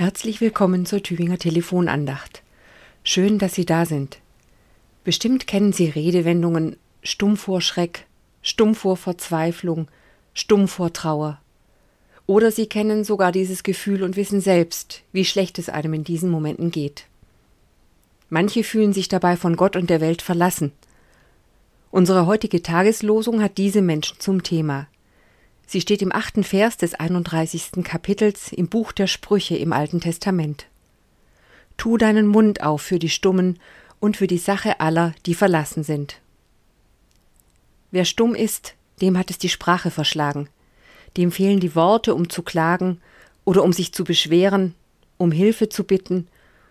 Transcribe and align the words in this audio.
Herzlich 0.00 0.40
willkommen 0.40 0.86
zur 0.86 1.02
Tübinger 1.02 1.36
Telefonandacht. 1.36 2.42
Schön, 3.04 3.38
dass 3.38 3.54
Sie 3.54 3.66
da 3.66 3.84
sind. 3.84 4.16
Bestimmt 5.04 5.46
kennen 5.46 5.74
Sie 5.74 5.90
Redewendungen 5.90 6.76
stumm 7.02 7.36
vor 7.36 7.60
Schreck, 7.60 8.06
stumm 8.40 8.74
vor 8.74 8.96
Verzweiflung, 8.96 9.88
stumm 10.32 10.68
vor 10.68 10.94
Trauer. 10.94 11.38
Oder 12.26 12.50
Sie 12.50 12.66
kennen 12.66 13.04
sogar 13.04 13.30
dieses 13.30 13.62
Gefühl 13.62 14.02
und 14.02 14.16
wissen 14.16 14.40
selbst, 14.40 15.02
wie 15.12 15.26
schlecht 15.26 15.58
es 15.58 15.68
einem 15.68 15.92
in 15.92 16.04
diesen 16.04 16.30
Momenten 16.30 16.70
geht. 16.70 17.04
Manche 18.30 18.64
fühlen 18.64 18.94
sich 18.94 19.08
dabei 19.08 19.36
von 19.36 19.54
Gott 19.54 19.76
und 19.76 19.90
der 19.90 20.00
Welt 20.00 20.22
verlassen. 20.22 20.72
Unsere 21.90 22.24
heutige 22.24 22.62
Tageslosung 22.62 23.42
hat 23.42 23.58
diese 23.58 23.82
Menschen 23.82 24.18
zum 24.18 24.42
Thema. 24.44 24.86
Sie 25.72 25.80
steht 25.80 26.02
im 26.02 26.10
achten 26.10 26.42
Vers 26.42 26.78
des 26.78 26.94
31. 26.94 27.84
Kapitels 27.84 28.50
im 28.50 28.66
Buch 28.66 28.90
der 28.90 29.06
Sprüche 29.06 29.56
im 29.56 29.72
Alten 29.72 30.00
Testament. 30.00 30.66
Tu 31.76 31.96
deinen 31.96 32.26
Mund 32.26 32.60
auf 32.60 32.82
für 32.82 32.98
die 32.98 33.08
Stummen 33.08 33.56
und 34.00 34.16
für 34.16 34.26
die 34.26 34.38
Sache 34.38 34.80
aller, 34.80 35.14
die 35.26 35.34
verlassen 35.34 35.84
sind. 35.84 36.20
Wer 37.92 38.04
stumm 38.04 38.34
ist, 38.34 38.74
dem 39.00 39.16
hat 39.16 39.30
es 39.30 39.38
die 39.38 39.48
Sprache 39.48 39.92
verschlagen, 39.92 40.48
dem 41.16 41.30
fehlen 41.30 41.60
die 41.60 41.76
Worte, 41.76 42.16
um 42.16 42.28
zu 42.28 42.42
klagen 42.42 43.00
oder 43.44 43.62
um 43.62 43.72
sich 43.72 43.94
zu 43.94 44.02
beschweren, 44.02 44.74
um 45.18 45.30
Hilfe 45.30 45.68
zu 45.68 45.84
bitten 45.84 46.26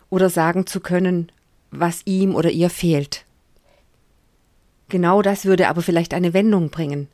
oder 0.09 0.29
sagen 0.29 0.67
zu 0.67 0.81
können, 0.81 1.31
was 1.71 2.01
ihm 2.03 2.35
oder 2.35 2.51
ihr 2.51 2.69
fehlt. 2.69 3.23
Genau 4.89 5.21
das 5.21 5.45
würde 5.45 5.69
aber 5.69 5.83
vielleicht 5.83 6.13
eine 6.13 6.33
Wendung 6.33 6.69
bringen, 6.69 7.07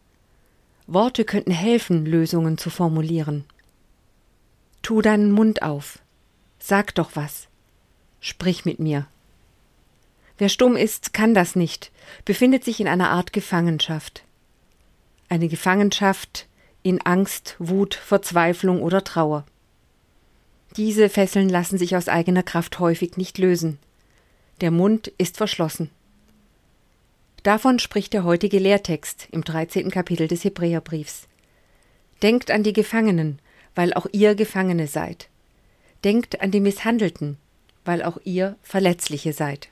Worte 0.87 1.25
könnten 1.25 1.51
helfen, 1.51 2.05
Lösungen 2.05 2.57
zu 2.57 2.69
formulieren. 2.69 3.45
Tu 4.81 5.01
deinen 5.01 5.31
Mund 5.31 5.63
auf. 5.63 5.99
Sag 6.59 6.93
doch 6.95 7.11
was. 7.15 7.47
Sprich 8.19 8.65
mit 8.65 8.79
mir. 8.79 9.07
Wer 10.37 10.49
stumm 10.49 10.75
ist, 10.75 11.13
kann 11.13 11.33
das 11.33 11.55
nicht, 11.55 11.91
befindet 12.25 12.63
sich 12.63 12.79
in 12.79 12.87
einer 12.87 13.09
Art 13.09 13.33
Gefangenschaft. 13.33 14.23
Eine 15.29 15.47
Gefangenschaft 15.47 16.47
in 16.83 17.01
Angst, 17.01 17.55
Wut, 17.57 17.95
Verzweiflung 17.95 18.81
oder 18.81 19.03
Trauer. 19.03 19.45
Diese 20.77 21.09
Fesseln 21.09 21.49
lassen 21.49 21.77
sich 21.77 21.95
aus 21.95 22.09
eigener 22.09 22.43
Kraft 22.43 22.79
häufig 22.79 23.17
nicht 23.17 23.37
lösen. 23.37 23.79
Der 24.61 24.71
Mund 24.71 25.07
ist 25.17 25.37
verschlossen. 25.37 25.89
Davon 27.45 27.77
spricht 27.77 28.13
der 28.13 28.23
heutige 28.23 28.57
Lehrtext 28.57 29.27
im 29.31 29.43
13. 29.43 29.91
Kapitel 29.91 30.27
des 30.27 30.43
Hebräerbriefs. 30.43 31.27
Denkt 32.23 32.49
an 32.49 32.63
die 32.63 32.73
Gefangenen, 32.73 33.37
weil 33.75 33.93
auch 33.93 34.07
ihr 34.11 34.33
Gefangene 34.33 34.87
seid. 34.87 35.29
Denkt 36.03 36.41
an 36.41 36.49
die 36.49 36.59
Misshandelten, 36.59 37.37
weil 37.83 38.01
auch 38.01 38.17
ihr 38.23 38.55
Verletzliche 38.63 39.31
seid. 39.31 39.69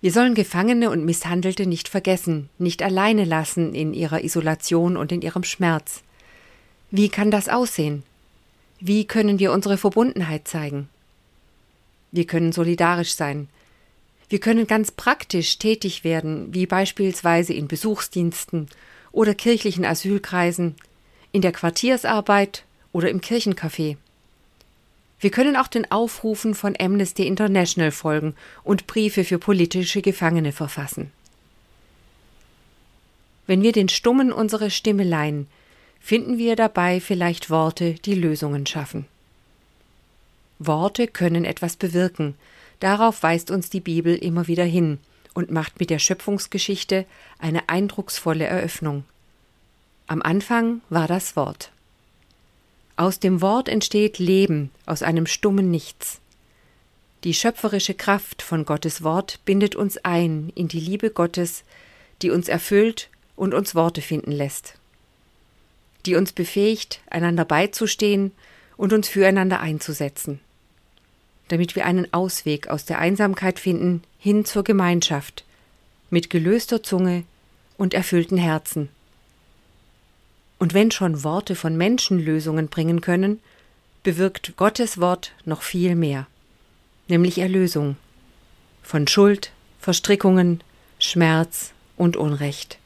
Wir 0.00 0.12
sollen 0.12 0.34
Gefangene 0.34 0.88
und 0.88 1.04
Misshandelte 1.04 1.66
nicht 1.66 1.90
vergessen, 1.90 2.48
nicht 2.56 2.82
alleine 2.82 3.26
lassen 3.26 3.74
in 3.74 3.92
ihrer 3.92 4.24
Isolation 4.24 4.96
und 4.96 5.12
in 5.12 5.20
ihrem 5.20 5.44
Schmerz. 5.44 6.00
Wie 6.90 7.10
kann 7.10 7.30
das 7.30 7.50
aussehen? 7.50 8.02
Wie 8.80 9.04
können 9.04 9.38
wir 9.38 9.52
unsere 9.52 9.76
Verbundenheit 9.76 10.48
zeigen? 10.48 10.88
Wir 12.12 12.26
können 12.26 12.52
solidarisch 12.52 13.14
sein, 13.14 13.48
wir 14.30 14.38
können 14.38 14.68
ganz 14.68 14.92
praktisch 14.92 15.58
tätig 15.58 16.04
werden, 16.04 16.54
wie 16.54 16.64
beispielsweise 16.66 17.52
in 17.52 17.66
Besuchsdiensten 17.66 18.68
oder 19.10 19.34
kirchlichen 19.34 19.84
Asylkreisen, 19.84 20.76
in 21.32 21.42
der 21.42 21.50
Quartiersarbeit 21.50 22.64
oder 22.92 23.10
im 23.10 23.20
Kirchencafé. 23.20 23.96
Wir 25.18 25.30
können 25.30 25.56
auch 25.56 25.66
den 25.66 25.90
Aufrufen 25.90 26.54
von 26.54 26.76
Amnesty 26.78 27.26
International 27.26 27.90
folgen 27.90 28.34
und 28.62 28.86
Briefe 28.86 29.24
für 29.24 29.38
politische 29.38 30.00
Gefangene 30.00 30.52
verfassen. 30.52 31.10
Wenn 33.48 33.62
wir 33.62 33.72
den 33.72 33.88
Stummen 33.88 34.32
unsere 34.32 34.70
Stimme 34.70 35.02
leihen, 35.02 35.48
finden 36.00 36.38
wir 36.38 36.54
dabei 36.54 37.00
vielleicht 37.00 37.50
Worte, 37.50 37.94
die 37.94 38.14
Lösungen 38.14 38.64
schaffen. 38.64 39.06
Worte 40.60 41.08
können 41.08 41.44
etwas 41.44 41.74
bewirken, 41.74 42.36
Darauf 42.80 43.22
weist 43.22 43.50
uns 43.50 43.68
die 43.68 43.80
Bibel 43.80 44.16
immer 44.16 44.46
wieder 44.46 44.64
hin 44.64 44.98
und 45.34 45.50
macht 45.50 45.78
mit 45.78 45.90
der 45.90 45.98
Schöpfungsgeschichte 45.98 47.06
eine 47.38 47.68
eindrucksvolle 47.68 48.46
Eröffnung. 48.46 49.04
Am 50.06 50.22
Anfang 50.22 50.80
war 50.88 51.06
das 51.06 51.36
Wort. 51.36 51.70
Aus 52.96 53.20
dem 53.20 53.40
Wort 53.40 53.68
entsteht 53.68 54.18
Leben 54.18 54.70
aus 54.86 55.02
einem 55.02 55.26
stummen 55.26 55.70
Nichts. 55.70 56.20
Die 57.22 57.34
schöpferische 57.34 57.94
Kraft 57.94 58.42
von 58.42 58.64
Gottes 58.64 59.02
Wort 59.02 59.40
bindet 59.44 59.76
uns 59.76 59.98
ein 59.98 60.50
in 60.54 60.68
die 60.68 60.80
Liebe 60.80 61.10
Gottes, 61.10 61.64
die 62.22 62.30
uns 62.30 62.48
erfüllt 62.48 63.10
und 63.36 63.52
uns 63.54 63.74
Worte 63.74 64.00
finden 64.00 64.32
lässt, 64.32 64.74
die 66.06 66.16
uns 66.16 66.32
befähigt, 66.32 67.00
einander 67.10 67.44
beizustehen 67.44 68.32
und 68.78 68.94
uns 68.94 69.08
füreinander 69.08 69.60
einzusetzen 69.60 70.40
damit 71.50 71.74
wir 71.74 71.84
einen 71.84 72.12
Ausweg 72.12 72.68
aus 72.68 72.84
der 72.84 73.00
Einsamkeit 73.00 73.58
finden 73.58 74.02
hin 74.18 74.44
zur 74.44 74.62
Gemeinschaft, 74.62 75.44
mit 76.08 76.30
gelöster 76.30 76.82
Zunge 76.82 77.24
und 77.76 77.92
erfüllten 77.92 78.38
Herzen. 78.38 78.88
Und 80.58 80.74
wenn 80.74 80.92
schon 80.92 81.24
Worte 81.24 81.56
von 81.56 81.76
Menschen 81.76 82.20
Lösungen 82.20 82.68
bringen 82.68 83.00
können, 83.00 83.40
bewirkt 84.04 84.56
Gottes 84.56 85.00
Wort 85.00 85.32
noch 85.44 85.62
viel 85.62 85.96
mehr, 85.96 86.28
nämlich 87.08 87.38
Erlösung 87.38 87.96
von 88.82 89.08
Schuld, 89.08 89.50
Verstrickungen, 89.80 90.62
Schmerz 91.00 91.72
und 91.96 92.16
Unrecht. 92.16 92.78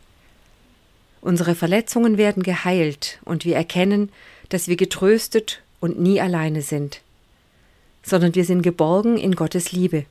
Unsere 1.21 1.55
Verletzungen 1.55 2.17
werden 2.17 2.43
geheilt 2.43 3.19
und 3.25 3.45
wir 3.45 3.57
erkennen, 3.57 4.11
dass 4.49 4.69
wir 4.69 4.77
getröstet 4.77 5.61
und 5.81 5.99
nie 6.01 6.19
alleine 6.19 6.63
sind 6.63 7.03
sondern 8.05 8.35
wir 8.35 8.45
sind 8.45 8.63
geborgen 8.63 9.17
in 9.17 9.35
Gottes 9.35 9.73
Liebe. 9.73 10.05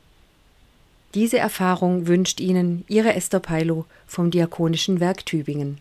Diese 1.13 1.37
Erfahrung 1.37 2.07
wünscht 2.07 2.39
Ihnen 2.39 2.83
Ihre 2.87 3.13
Esther 3.13 3.39
Peilo 3.39 3.85
vom 4.07 4.31
Diakonischen 4.31 4.99
Werk 4.99 5.25
Tübingen. 5.25 5.77